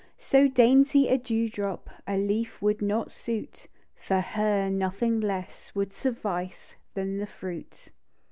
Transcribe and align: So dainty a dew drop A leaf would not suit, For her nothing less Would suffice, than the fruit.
So 0.17 0.47
dainty 0.47 1.07
a 1.09 1.19
dew 1.19 1.47
drop 1.47 1.87
A 2.07 2.17
leaf 2.17 2.59
would 2.59 2.81
not 2.81 3.11
suit, 3.11 3.67
For 3.93 4.19
her 4.19 4.67
nothing 4.67 5.19
less 5.19 5.75
Would 5.75 5.93
suffice, 5.93 6.75
than 6.95 7.19
the 7.19 7.27
fruit. 7.27 7.89